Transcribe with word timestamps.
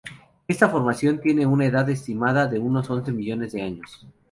Esta 0.47 0.67
formación 0.67 1.21
tiene 1.21 1.45
una 1.45 1.67
edad 1.67 1.87
estimada 1.87 2.47
de 2.47 2.57
unos 2.57 2.89
once 2.89 3.11
millones 3.11 3.51
de 3.51 3.61
años. 3.61 4.07